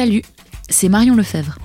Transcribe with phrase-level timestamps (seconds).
[0.00, 0.22] Salut,
[0.70, 1.58] c'est Marion Lefebvre.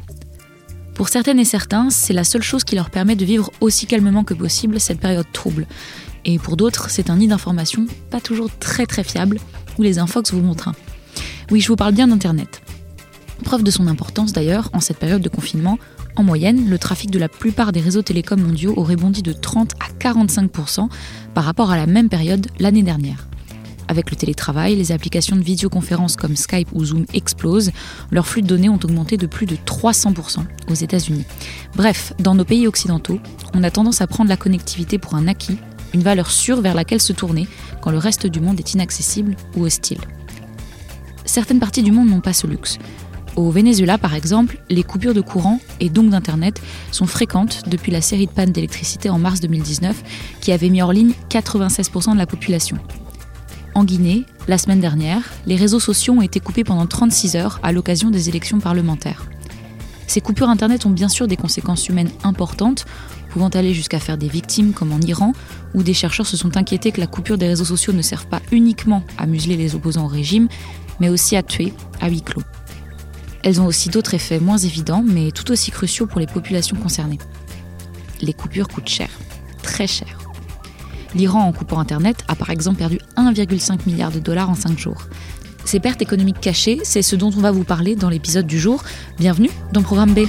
[0.93, 4.25] Pour certaines et certains, c'est la seule chose qui leur permet de vivre aussi calmement
[4.25, 5.67] que possible cette période trouble.
[6.25, 9.39] Et pour d'autres, c'est un nid d'informations pas toujours très très fiable,
[9.77, 10.75] où les infox vous montrent un.
[11.49, 12.61] Oui, je vous parle bien d'Internet.
[13.45, 15.79] Preuve de son importance d'ailleurs, en cette période de confinement,
[16.17, 19.75] en moyenne, le trafic de la plupart des réseaux télécoms mondiaux aurait bondi de 30
[19.79, 20.89] à 45%
[21.33, 23.29] par rapport à la même période l'année dernière.
[23.87, 27.71] Avec le télétravail, les applications de vidéoconférence comme Skype ou Zoom explosent.
[28.11, 31.25] Leurs flux de données ont augmenté de plus de 300% aux États-Unis.
[31.75, 33.19] Bref, dans nos pays occidentaux,
[33.53, 35.57] on a tendance à prendre la connectivité pour un acquis,
[35.93, 37.47] une valeur sûre vers laquelle se tourner
[37.81, 39.99] quand le reste du monde est inaccessible ou hostile.
[41.25, 42.79] Certaines parties du monde n'ont pas ce luxe.
[43.35, 47.99] Au Venezuela, par exemple, les coupures de courant et donc d'Internet sont fréquentes depuis la
[47.99, 50.03] série de pannes d'électricité en mars 2019
[50.39, 52.77] qui avait mis hors ligne 96% de la population.
[53.75, 57.73] En Guinée, la semaine dernière, les réseaux sociaux ont été coupés pendant 36 heures à
[57.73, 59.27] l'occasion des élections parlementaires.
[60.07, 62.85] Ces coupures Internet ont bien sûr des conséquences humaines importantes,
[63.31, 65.33] pouvant aller jusqu'à faire des victimes comme en Iran,
[65.73, 68.41] où des chercheurs se sont inquiétés que la coupure des réseaux sociaux ne serve pas
[68.53, 70.47] uniquement à museler les opposants au régime,
[71.01, 72.43] mais aussi à tuer à huis clos.
[73.43, 77.19] Elles ont aussi d'autres effets moins évidents, mais tout aussi cruciaux pour les populations concernées.
[78.21, 79.09] Les coupures coûtent cher,
[79.61, 80.24] très cher.
[81.15, 85.03] L'Iran, en coupant Internet, a par exemple perdu 1,5 milliard de dollars en 5 jours.
[85.63, 88.83] Ces pertes économiques cachées, c'est ce dont on va vous parler dans l'épisode du jour.
[89.17, 90.25] Bienvenue dans Programme B.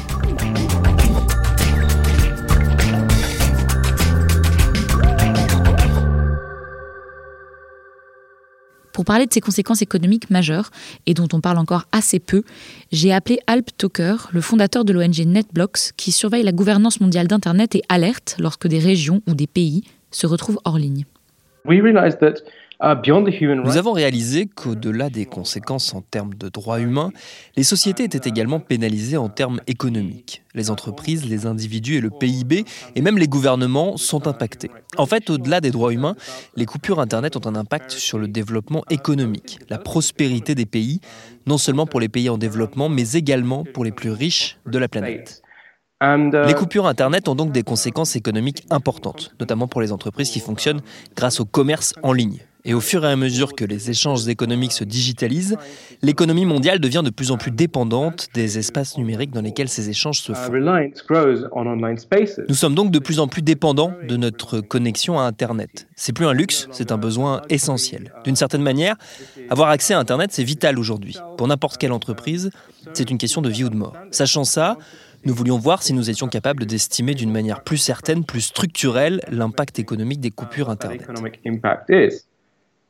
[8.93, 10.71] Pour parler de ces conséquences économiques majeures,
[11.07, 12.45] et dont on parle encore assez peu,
[12.93, 17.75] j'ai appelé Alp Toker, le fondateur de l'ONG NetBlocks, qui surveille la gouvernance mondiale d'Internet
[17.75, 19.83] et alerte lorsque des régions ou des pays
[20.17, 21.05] se retrouvent hors ligne.
[22.85, 27.11] Nous avons réalisé qu'au-delà des conséquences en termes de droits humains,
[27.57, 30.43] les sociétés étaient également pénalisées en termes économiques.
[30.55, 34.71] Les entreprises, les individus et le PIB, et même les gouvernements sont impactés.
[34.99, 36.17] En fait, au-delà des droits humains,
[36.55, 41.01] les coupures Internet ont un impact sur le développement économique, la prospérité des pays,
[41.47, 44.89] non seulement pour les pays en développement, mais également pour les plus riches de la
[44.89, 45.43] planète.
[46.03, 50.83] Les coupures Internet ont donc des conséquences économiques importantes, notamment pour les entreprises qui fonctionnent
[51.17, 52.41] grâce au commerce en ligne.
[52.67, 55.57] Et au fur et à mesure que les échanges économiques se digitalisent,
[56.03, 60.21] l'économie mondiale devient de plus en plus dépendante des espaces numériques dans lesquels ces échanges
[60.21, 60.53] se font.
[62.49, 65.87] Nous sommes donc de plus en plus dépendants de notre connexion à Internet.
[65.95, 68.13] C'est plus un luxe, c'est un besoin essentiel.
[68.25, 68.97] D'une certaine manière,
[69.49, 71.17] avoir accès à Internet, c'est vital aujourd'hui.
[71.39, 72.51] Pour n'importe quelle entreprise,
[72.95, 73.95] c'est une question de vie ou de mort.
[74.11, 74.77] Sachant ça,
[75.27, 79.81] nous voulions voir si nous étions capables d'estimer d'une manière plus certaine, plus structurelle, l'impact
[79.81, 81.05] économique des coupures Internet.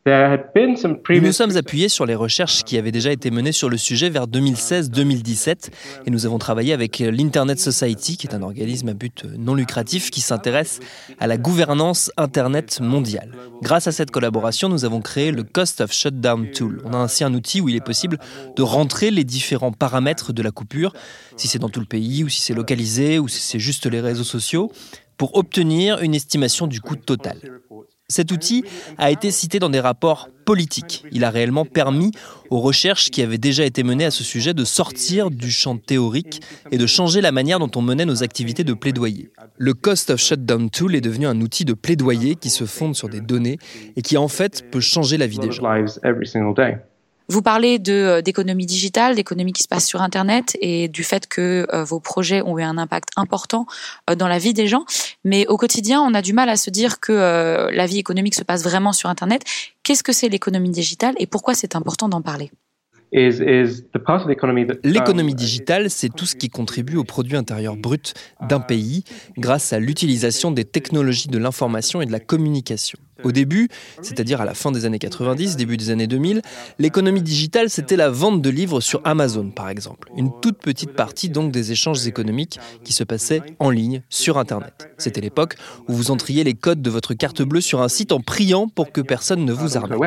[0.07, 4.09] Nous nous sommes appuyés sur les recherches qui avaient déjà été menées sur le sujet
[4.09, 5.71] vers 2016-2017
[6.07, 10.13] et nous avons travaillé avec l'Internet Society, qui est un organisme à but non lucratif
[10.13, 10.79] qui s'intéresse
[11.19, 13.33] à la gouvernance Internet mondiale.
[13.63, 16.83] Grâce à cette collaboration, nous avons créé le Cost of Shutdown Tool.
[16.85, 18.19] On a ainsi un outil où il est possible
[18.55, 20.93] de rentrer les différents paramètres de la coupure,
[21.37, 24.01] si c'est dans tout le pays ou si c'est localisé ou si c'est juste les
[24.01, 24.71] réseaux sociaux,
[25.17, 27.41] pour obtenir une estimation du coût total.
[28.09, 28.63] Cet outil
[28.99, 31.05] a été cité dans des rapports politiques.
[31.11, 32.13] Il a réellement permis
[32.51, 36.41] aux recherches qui avaient déjà été menées à ce sujet de sortir du champ théorique
[36.71, 39.33] et de changer la manière dont on menait nos activités de plaidoyer.
[39.59, 43.09] Le Cost of Shutdown Tool est devenu un outil de plaidoyer qui se fonde sur
[43.09, 43.59] des données
[43.97, 45.65] et qui en fait peut changer la vie des gens.
[47.29, 51.67] Vous parlez de d'économie digitale, d'économie qui se passe sur Internet et du fait que
[51.73, 53.67] euh, vos projets ont eu un impact important
[54.09, 54.85] euh, dans la vie des gens.
[55.25, 58.35] Mais au quotidien, on a du mal à se dire que euh, la vie économique
[58.35, 59.43] se passe vraiment sur Internet.
[59.83, 62.51] Qu'est-ce que c'est l'économie digitale et pourquoi c'est important d'en parler?
[64.85, 69.05] L'économie digitale, c'est tout ce qui contribue au produit intérieur brut d'un pays
[69.39, 72.99] grâce à l'utilisation des technologies de l'information et de la communication.
[73.25, 73.69] Au début,
[74.03, 76.43] c'est-à-dire à la fin des années 90, début des années 2000,
[76.79, 80.11] l'économie digitale, c'était la vente de livres sur Amazon, par exemple.
[80.17, 84.91] Une toute petite partie donc des échanges économiques qui se passaient en ligne sur Internet.
[84.99, 85.57] C'était l'époque
[85.89, 88.93] où vous entriez les codes de votre carte bleue sur un site en priant pour
[88.93, 89.99] que personne ne vous arnaque.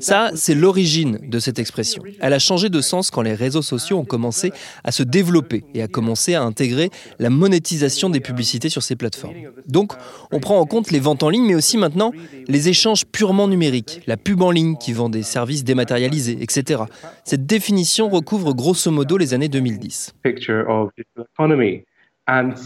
[0.00, 2.02] Ça, c'est l'origine de cette expression.
[2.20, 4.52] Elle a changé de sens quand les réseaux sociaux ont commencé
[4.84, 9.34] à se développer et à commencer à intégrer la monétisation des publicités sur ces plateformes.
[9.66, 9.92] Donc,
[10.32, 12.12] on prend en compte les ventes en ligne, mais aussi maintenant
[12.46, 16.82] les échanges purement numériques, la pub en ligne qui vend des services dématérialisés, etc.
[17.24, 20.14] Cette définition recouvre grosso modo les années 2010.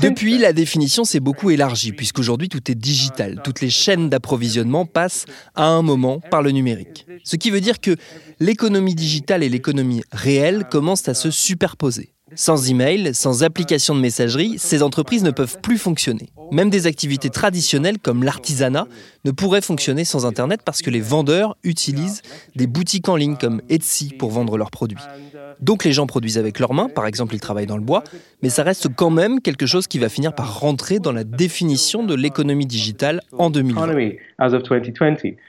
[0.00, 3.40] Depuis, la définition s'est beaucoup élargie, puisqu'aujourd'hui tout est digital.
[3.42, 5.24] Toutes les chaînes d'approvisionnement passent
[5.54, 7.06] à un moment par le numérique.
[7.24, 7.96] Ce qui veut dire que
[8.38, 12.12] l'économie digitale et l'économie réelle commencent à se superposer.
[12.34, 16.30] Sans email, sans application de messagerie, ces entreprises ne peuvent plus fonctionner.
[16.50, 18.86] Même des activités traditionnelles comme l'artisanat
[19.24, 22.22] ne pourraient fonctionner sans Internet parce que les vendeurs utilisent
[22.56, 25.02] des boutiques en ligne comme Etsy pour vendre leurs produits.
[25.60, 28.04] Donc les gens produisent avec leurs mains, par exemple ils travaillent dans le bois,
[28.42, 32.04] mais ça reste quand même quelque chose qui va finir par rentrer dans la définition
[32.04, 33.86] de l'économie digitale en 2020.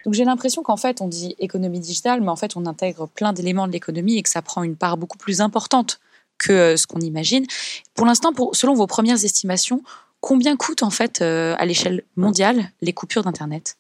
[0.06, 3.34] Donc j'ai l'impression qu'en fait on dit économie digitale, mais en fait on intègre plein
[3.34, 6.00] d'éléments de l'économie et que ça prend une part beaucoup plus importante
[6.40, 7.46] que euh, ce qu'on imagine.
[7.94, 9.84] Pour l'instant, selon vos premières estimations,
[10.22, 13.78] combien coûtent en fait euh, à l'échelle mondiale les coupures d'Internet?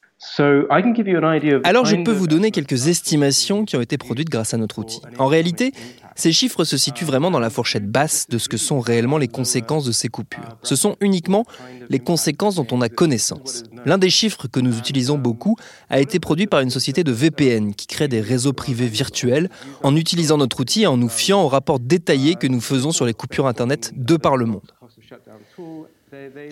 [1.64, 5.00] Alors je peux vous donner quelques estimations qui ont été produites grâce à notre outil.
[5.18, 5.72] En réalité,
[6.20, 9.30] ces chiffres se situent vraiment dans la fourchette basse de ce que sont réellement les
[9.30, 10.58] conséquences de ces coupures.
[10.64, 11.46] Ce sont uniquement
[11.90, 13.64] les conséquences dont on a connaissance.
[13.86, 15.56] L'un des chiffres que nous utilisons beaucoup
[15.90, 19.50] a été produit par une société de VPN qui crée des réseaux privés virtuels
[19.82, 23.06] en utilisant notre outil et en nous fiant aux rapports détaillés que nous faisons sur
[23.06, 24.74] les coupures Internet de par le monde.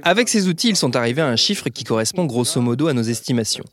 [0.03, 3.01] Avec ces outils, ils sont arrivés à un chiffre qui correspond grosso modo à nos
[3.01, 3.65] estimations.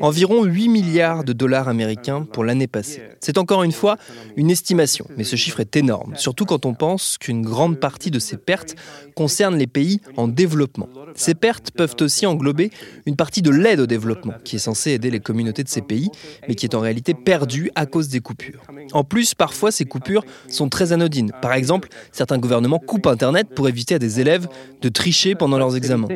[0.00, 3.02] Environ 8 milliards de dollars américains pour l'année passée.
[3.20, 3.96] C'est encore une fois
[4.36, 8.18] une estimation, mais ce chiffre est énorme, surtout quand on pense qu'une grande partie de
[8.18, 8.74] ces pertes
[9.14, 10.88] concerne les pays en développement.
[11.14, 12.70] Ces pertes peuvent aussi englober
[13.06, 16.10] une partie de l'aide au développement, qui est censée aider les communautés de ces pays,
[16.48, 18.62] mais qui est en réalité perdue à cause des coupures.
[18.92, 21.32] En plus, parfois, ces coupures sont très anodines.
[21.42, 24.48] Par exemple, certains gouvernements coupent Internet pour éviter à des élèves
[24.80, 26.08] de tricher pendant leurs examens.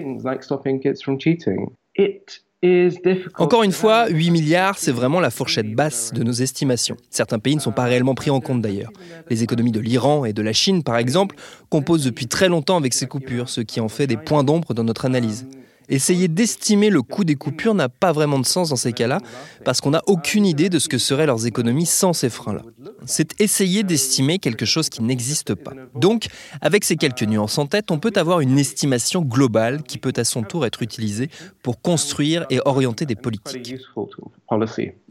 [3.39, 6.97] Encore une fois, 8 milliards, c'est vraiment la fourchette basse de nos estimations.
[7.11, 8.91] Certains pays ne sont pas réellement pris en compte d'ailleurs.
[9.29, 11.37] Les économies de l'Iran et de la Chine, par exemple,
[11.69, 14.85] composent depuis très longtemps avec ces coupures, ce qui en fait des points d'ombre dans
[14.85, 15.47] notre analyse.
[15.89, 19.21] Essayer d'estimer le coût des coupures n'a pas vraiment de sens dans ces cas-là,
[19.65, 22.63] parce qu'on n'a aucune idée de ce que seraient leurs économies sans ces freins-là.
[23.05, 25.73] C'est essayer d'estimer quelque chose qui n'existe pas.
[25.95, 26.27] Donc,
[26.61, 30.25] avec ces quelques nuances en tête, on peut avoir une estimation globale qui peut à
[30.25, 31.31] son tour être utilisée
[31.63, 33.77] pour construire et orienter des politiques.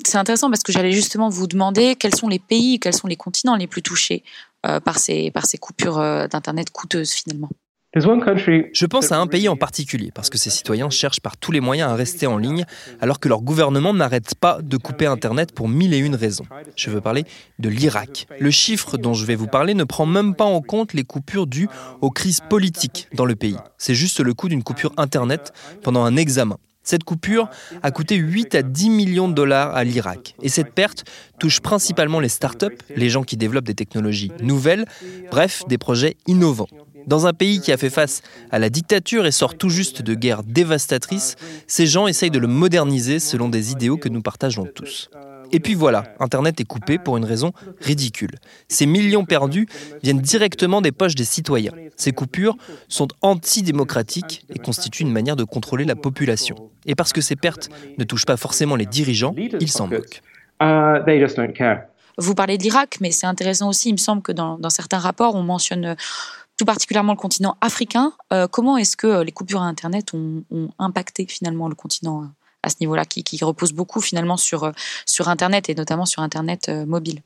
[0.06, 3.16] C'est intéressant parce que j'allais justement vous demander quels sont les pays, quels sont les
[3.16, 4.24] continents les plus touchés
[4.66, 7.50] euh, par, ces, par ces coupures euh, d'Internet coûteuses finalement.
[7.98, 11.62] Je pense à un pays en particulier, parce que ses citoyens cherchent par tous les
[11.62, 12.66] moyens à rester en ligne,
[13.00, 16.46] alors que leur gouvernement n'arrête pas de couper Internet pour mille et une raisons.
[16.76, 17.24] Je veux parler
[17.60, 18.28] de l'Irak.
[18.38, 21.48] Le chiffre dont je vais vous parler ne prend même pas en compte les coupures
[21.48, 21.70] dues
[22.02, 23.58] aux crises politiques dans le pays.
[23.78, 26.58] C'est juste le coût d'une coupure Internet pendant un examen.
[26.84, 27.50] Cette coupure
[27.82, 30.36] a coûté 8 à 10 millions de dollars à l'Irak.
[30.44, 31.06] Et cette perte
[31.40, 34.86] touche principalement les startups, les gens qui développent des technologies nouvelles,
[35.32, 36.68] bref, des projets innovants.
[37.08, 38.22] Dans un pays qui a fait face
[38.52, 41.36] à la dictature et sort tout juste de guerres dévastatrices,
[41.68, 45.10] ces gens essayent de le moderniser selon des idéaux que nous partageons tous.
[45.52, 48.36] Et puis voilà, Internet est coupé pour une raison ridicule.
[48.68, 49.68] Ces millions perdus
[50.04, 51.72] viennent directement des poches des citoyens.
[51.96, 52.58] Ces coupures
[52.88, 56.72] sont antidémocratiques et constituent une manière de contrôler la population.
[56.86, 60.22] Et parce que ces pertes ne touchent pas forcément les dirigeants, ils s'en moquent.
[62.18, 65.00] Vous parlez de l'Irak, mais c'est intéressant aussi, il me semble que dans, dans certains
[65.00, 65.98] rapports, on mentionne
[66.58, 68.14] tout particulièrement le continent africain.
[68.32, 70.44] Euh, comment est-ce que euh, les coupures à Internet ont,
[70.80, 72.28] impacté finalement le continent euh,
[72.64, 74.72] à ce niveau-là, qui, repose beaucoup finalement sur,
[75.06, 77.22] sur Internet et notamment sur Internet mobile?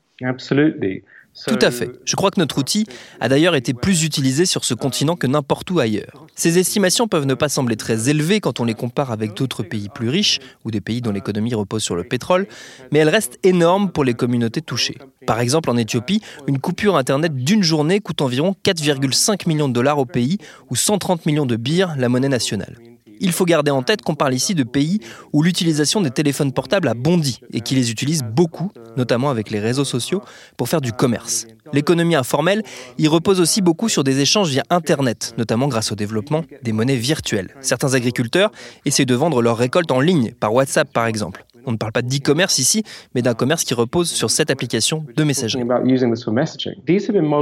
[1.46, 1.90] Tout à fait.
[2.04, 2.86] Je crois que notre outil
[3.20, 6.26] a d'ailleurs été plus utilisé sur ce continent que n'importe où ailleurs.
[6.34, 9.88] Ces estimations peuvent ne pas sembler très élevées quand on les compare avec d'autres pays
[9.88, 12.46] plus riches ou des pays dont l'économie repose sur le pétrole,
[12.92, 14.98] mais elles restent énormes pour les communautés touchées.
[15.26, 19.98] Par exemple, en Éthiopie, une coupure Internet d'une journée coûte environ 4,5 millions de dollars
[19.98, 20.38] au pays
[20.70, 22.89] ou 130 millions de birs, la monnaie nationale.
[23.20, 24.98] Il faut garder en tête qu'on parle ici de pays
[25.32, 29.60] où l'utilisation des téléphones portables a bondi et qui les utilisent beaucoup, notamment avec les
[29.60, 30.22] réseaux sociaux,
[30.56, 31.46] pour faire du commerce.
[31.72, 32.62] L'économie informelle
[32.98, 36.96] y repose aussi beaucoup sur des échanges via Internet, notamment grâce au développement des monnaies
[36.96, 37.54] virtuelles.
[37.60, 38.50] Certains agriculteurs
[38.86, 41.44] essaient de vendre leurs récoltes en ligne, par WhatsApp par exemple.
[41.66, 42.82] On ne parle pas d'e-commerce ici,
[43.14, 45.62] mais d'un commerce qui repose sur cette application de messagerie.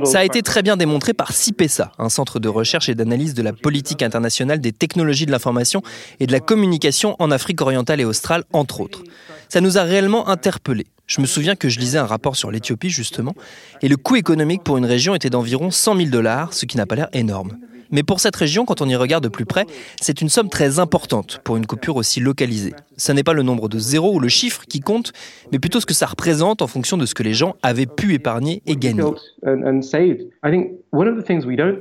[0.04, 3.42] Ça a été très bien démontré par CIPESA, un centre de recherche et d'analyse de
[3.42, 5.82] la politique internationale des technologies de l'information
[6.20, 9.02] et de la communication en Afrique orientale et australe, entre autres.
[9.48, 10.87] Ça nous a réellement interpellés.
[11.06, 13.34] Je me souviens que je lisais un rapport sur l'Éthiopie, justement,
[13.80, 16.84] et le coût économique pour une région était d'environ 100 000 dollars, ce qui n'a
[16.84, 17.56] pas l'air énorme.
[17.90, 19.66] Mais pour cette région, quand on y regarde de plus près,
[20.00, 22.75] c'est une somme très importante pour une coupure aussi localisée.
[22.97, 25.12] Ce n'est pas le nombre de zéros ou le chiffre qui compte,
[25.52, 28.14] mais plutôt ce que ça représente en fonction de ce que les gens avaient pu
[28.14, 29.02] épargner et gagner.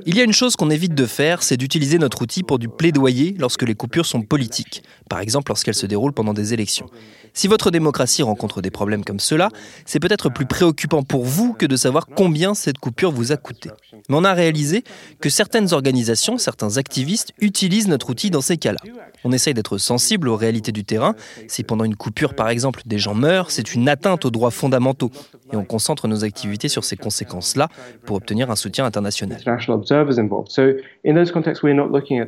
[0.06, 2.68] Il y a une chose qu'on évite de faire, c'est d'utiliser notre outil pour du
[2.68, 6.86] plaidoyer lorsque les coupures sont politiques, par exemple lorsqu'elles se déroulent pendant des élections.
[7.32, 9.48] Si votre démocratie rencontre des problèmes comme cela,
[9.86, 13.70] c'est peut-être plus préoccupant pour vous que de savoir combien cette coupure vous a coûté.
[14.08, 14.84] Mais on a réalisé
[15.20, 18.80] que certaines organisations, certains activistes utilisent notre outil dans ces cas-là.
[19.24, 21.14] On essaye d'être sensible aux réalités du terrain.
[21.48, 25.10] Si pendant une coupure, par exemple, des gens meurent, c'est une atteinte aux droits fondamentaux.
[25.52, 27.68] Et on concentre nos activités sur ces conséquences-là
[28.04, 29.40] pour obtenir un soutien international.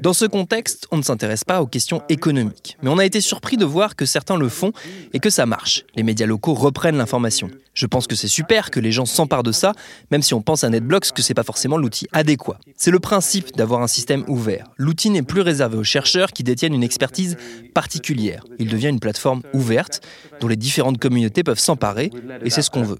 [0.03, 2.77] Dans ce contexte, on ne s'intéresse pas aux questions économiques.
[2.83, 4.73] Mais on a été surpris de voir que certains le font
[5.13, 5.85] et que ça marche.
[5.95, 7.51] Les médias locaux reprennent l'information.
[7.73, 9.73] Je pense que c'est super que les gens s'emparent de ça,
[10.11, 12.59] même si on pense à NetBlocks que c'est pas forcément l'outil adéquat.
[12.77, 14.67] C'est le principe d'avoir un système ouvert.
[14.77, 17.37] L'outil n'est plus réservé aux chercheurs qui détiennent une expertise
[17.75, 18.45] particulière.
[18.59, 20.01] Il devient une plateforme ouverte
[20.41, 22.11] dont les différentes communautés peuvent s'emparer
[22.45, 22.99] et c'est ce qu'on veut.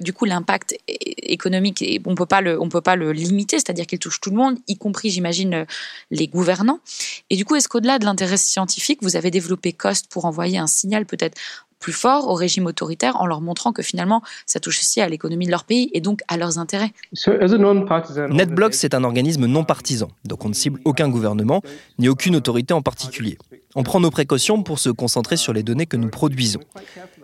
[0.00, 3.98] Du coup, l'impact économique, on peut pas le, on peut pas le limiter, c'est-à-dire qu'il
[3.98, 5.66] touche tout le monde, y compris, j'imagine,
[6.10, 6.80] les gouvernants.
[7.30, 10.66] Et du coup, est-ce qu'au-delà de l'intérêt scientifique, vous avez développé Cost pour envoyer un
[10.66, 11.38] signal peut-être
[11.78, 15.46] plus fort au régime autoritaire en leur montrant que finalement ça touche aussi à l'économie
[15.46, 16.92] de leur pays et donc à leurs intérêts.
[18.30, 21.62] NetBlocks, c'est un organisme non partisan, donc on ne cible aucun gouvernement
[21.98, 23.38] ni aucune autorité en particulier.
[23.74, 26.60] On prend nos précautions pour se concentrer sur les données que nous produisons.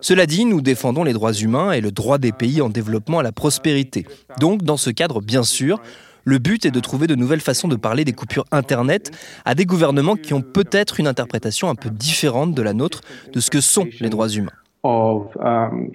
[0.00, 3.22] Cela dit, nous défendons les droits humains et le droit des pays en développement à
[3.22, 4.06] la prospérité.
[4.38, 5.80] Donc, dans ce cadre, bien sûr,
[6.24, 9.10] le but est de trouver de nouvelles façons de parler des coupures Internet
[9.44, 13.02] à des gouvernements qui ont peut-être une interprétation un peu différente de la nôtre
[13.32, 14.52] de ce que sont les droits humains.
[14.86, 15.90] Um,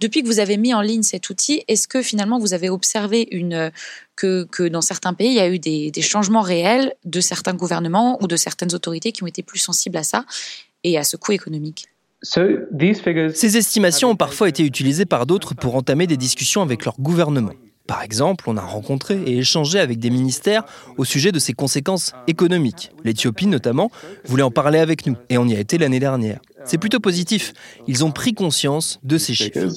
[0.00, 3.26] Depuis que vous avez mis en ligne cet outil, est-ce que finalement vous avez observé
[3.30, 3.72] une,
[4.16, 7.54] que, que, dans certains pays, il y a eu des, des, changements réels de certains
[7.54, 10.26] gouvernements ou de certaines autorités qui ont été plus sensibles à ça
[10.84, 11.86] et à ce coût économique?
[12.22, 17.52] Ces estimations ont parfois été utilisées par d'autres pour entamer des discussions avec leur gouvernement.
[17.86, 20.64] Par exemple, on a rencontré et échangé avec des ministères
[20.96, 22.92] au sujet de ses conséquences économiques.
[23.04, 23.90] L'Éthiopie, notamment,
[24.24, 26.40] voulait en parler avec nous, et on y a été l'année dernière.
[26.64, 27.52] C'est plutôt positif.
[27.88, 29.68] Ils ont pris conscience de ces chiffres.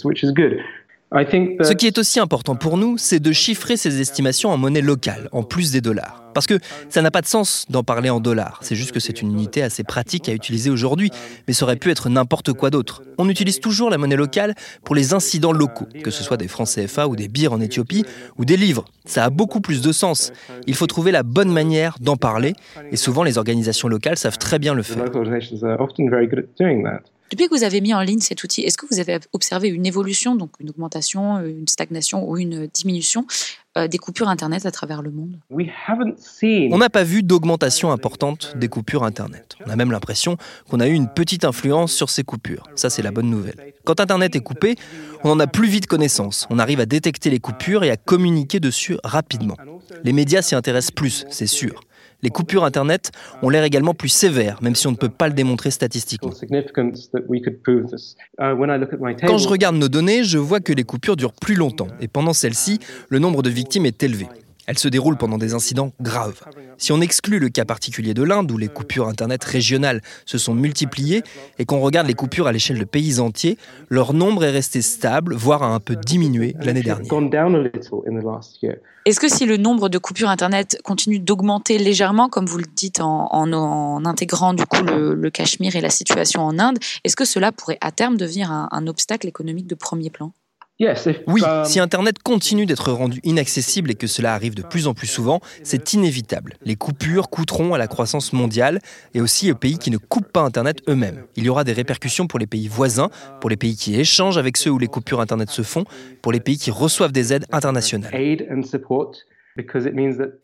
[1.61, 5.29] Ce qui est aussi important pour nous, c'est de chiffrer ces estimations en monnaie locale,
[5.31, 6.25] en plus des dollars.
[6.33, 8.59] Parce que ça n'a pas de sens d'en parler en dollars.
[8.61, 11.09] C'est juste que c'est une unité assez pratique à utiliser aujourd'hui,
[11.47, 13.03] mais ça aurait pu être n'importe quoi d'autre.
[13.17, 14.53] On utilise toujours la monnaie locale
[14.83, 18.03] pour les incidents locaux, que ce soit des francs CFA ou des bières en Éthiopie
[18.37, 18.83] ou des livres.
[19.05, 20.33] Ça a beaucoup plus de sens.
[20.67, 22.53] Il faut trouver la bonne manière d'en parler,
[22.91, 25.05] et souvent les organisations locales savent très bien le faire.
[27.31, 29.85] Depuis que vous avez mis en ligne cet outil, est-ce que vous avez observé une
[29.85, 33.25] évolution, donc une augmentation, une stagnation ou une diminution
[33.77, 35.39] euh, des coupures Internet à travers le monde?
[35.49, 39.55] On n'a pas vu d'augmentation importante des coupures Internet.
[39.65, 40.37] On a même l'impression
[40.69, 42.63] qu'on a eu une petite influence sur ces coupures.
[42.75, 43.73] Ça, c'est la bonne nouvelle.
[43.85, 44.75] Quand Internet est coupé,
[45.23, 46.45] on en a plus vite connaissance.
[46.51, 49.57] On arrive à détecter les coupures et à communiquer dessus rapidement.
[50.03, 51.81] Les médias s'y intéressent plus, c'est sûr.
[52.25, 53.11] Les coupures Internet
[53.43, 56.31] ont l'air également plus sévères, même si on ne peut pas le démontrer statistiquement.
[59.21, 62.33] Quand je regarde nos données, je vois que les coupures durent plus longtemps, et pendant
[62.33, 62.79] celles-ci,
[63.09, 64.25] le nombre de victimes est élevé.
[64.67, 66.41] Elles se déroulent pendant des incidents graves.
[66.77, 70.53] Si on exclut le cas particulier de l'Inde, où les coupures Internet régionales se sont
[70.53, 71.23] multipliées,
[71.59, 73.57] et qu'on regarde les coupures à l'échelle de pays entiers,
[73.89, 77.07] leur nombre est resté stable, voire a un peu diminué l'année dernière.
[79.05, 82.99] Est-ce que si le nombre de coupures Internet continue d'augmenter légèrement, comme vous le dites
[83.01, 87.77] en, intégrant du coup le, Cachemire et la situation en Inde, est-ce que cela pourrait
[87.81, 90.31] à terme devenir un obstacle économique de premier plan?
[91.27, 95.07] Oui, si Internet continue d'être rendu inaccessible et que cela arrive de plus en plus
[95.07, 96.55] souvent, c'est inévitable.
[96.65, 98.79] Les coupures coûteront à la croissance mondiale
[99.13, 101.23] et aussi aux pays qui ne coupent pas Internet eux-mêmes.
[101.37, 104.57] Il y aura des répercussions pour les pays voisins, pour les pays qui échangent avec
[104.57, 105.85] ceux où les coupures Internet se font,
[106.21, 108.11] pour les pays qui reçoivent des aides internationales.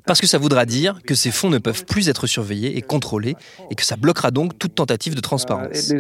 [0.06, 3.36] Parce que ça voudra dire que ces fonds ne peuvent plus être surveillés et contrôlés
[3.70, 5.92] et que ça bloquera donc toute tentative de transparence.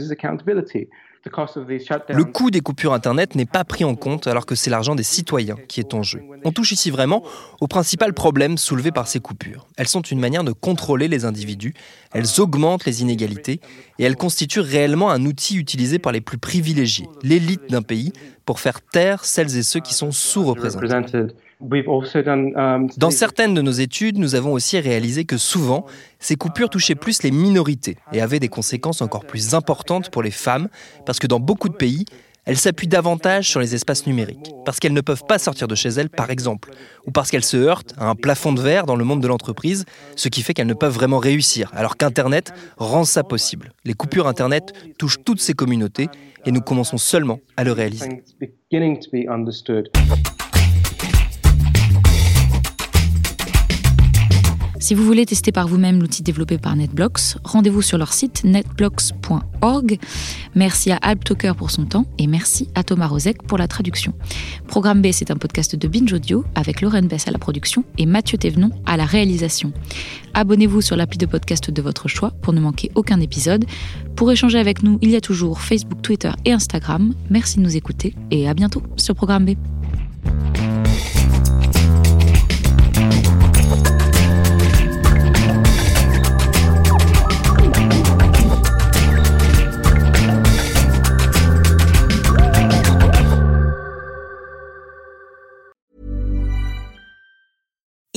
[1.24, 5.04] Le coût des coupures Internet n'est pas pris en compte alors que c'est l'argent des
[5.04, 6.22] citoyens qui est en jeu.
[6.44, 7.24] On touche ici vraiment
[7.60, 9.68] au principal problème soulevé par ces coupures.
[9.78, 11.76] Elles sont une manière de contrôler les individus,
[12.12, 13.60] elles augmentent les inégalités
[14.00, 18.14] et elles constituent réellement un outil utilisé par les plus privilégiés, l'élite d'un pays,
[18.46, 21.28] pour faire taire celles et ceux qui sont sous-représentés.
[21.62, 25.86] Um, Dans certaines de nos études, nous avons aussi réalisé que souvent,
[26.20, 30.32] ces coupures touchaient plus les minorités et avaient des conséquences encore plus importantes pour les
[30.32, 30.70] femmes,
[31.06, 32.06] parce que dans beaucoup de pays,
[32.46, 35.90] elles s'appuient davantage sur les espaces numériques, parce qu'elles ne peuvent pas sortir de chez
[35.90, 36.72] elles, par exemple,
[37.06, 39.86] ou parce qu'elles se heurtent à un plafond de verre dans le monde de l'entreprise,
[40.16, 43.74] ce qui fait qu'elles ne peuvent vraiment réussir, alors qu'Internet rend ça possible.
[43.86, 46.10] Les coupures Internet touchent toutes ces communautés,
[46.46, 48.24] et nous commençons seulement à le réaliser.
[54.82, 60.00] Si vous voulez tester par vous-même l'outil développé par NetBlocks, rendez-vous sur leur site netblocks.org.
[60.56, 64.16] Merci à Alp Talker pour son temps et merci à Thomas Rozek pour la traduction.
[64.68, 68.08] Programme B, c'est un podcast de Binge Audio avec Lauren Bess à la production et
[68.08, 69.72] Mathieu Thévenon à la réalisation.
[70.34, 73.66] Abonnez-vous sur l'appli de podcast de votre choix pour ne manquer aucun épisode.
[74.16, 77.14] Pour échanger avec nous, il y a toujours Facebook, Twitter et Instagram.
[77.30, 79.52] Merci de nous écouter et à bientôt sur Programme B.